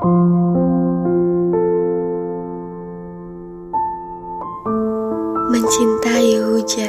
[0.00, 0.16] Mencintai
[6.40, 6.88] hujan.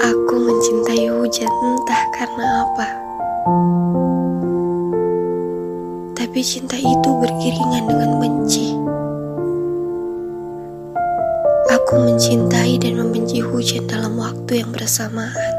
[0.00, 2.88] Aku mencintai hujan entah karena apa.
[6.16, 8.72] Tapi cinta itu beriringan dengan benci.
[11.76, 15.54] Aku mencintai dan membenci hujan dalam waktu yang bersamaan.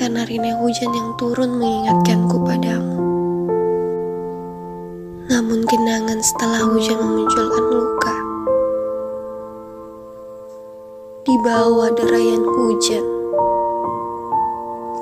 [0.00, 2.96] Karena rina hujan yang turun mengingatkanku padamu.
[5.28, 8.16] Namun kenangan setelah hujan memunculkan luka.
[11.28, 13.04] Di bawah derayan hujan,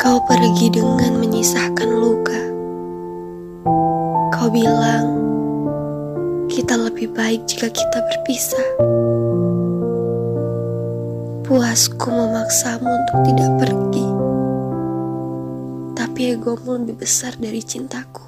[0.02, 2.40] kau pergi dengan menyisahkan luka.
[4.34, 5.14] Kau bilang,
[6.50, 8.68] kita lebih baik jika kita berpisah.
[11.46, 13.87] Puasku memaksamu untuk tidak pergi,
[16.18, 18.26] tapi egomu lebih besar dari cintaku.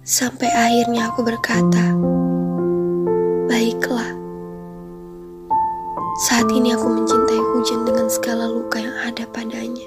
[0.00, 1.92] Sampai akhirnya aku berkata,
[3.44, 4.08] "Baiklah."
[6.24, 9.84] Saat ini aku mencintai hujan dengan segala luka yang ada padanya.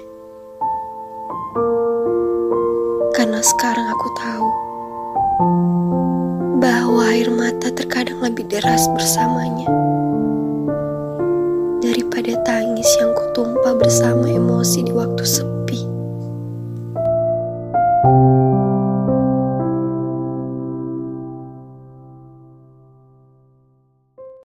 [3.18, 4.46] Karena sekarang aku tahu
[6.62, 9.66] bahwa air mata terkadang lebih deras bersamanya
[11.82, 15.53] daripada tangis yang kutumpah bersama emosi di waktu sepi.